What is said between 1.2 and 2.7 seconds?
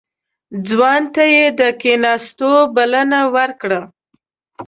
يې د کېناستو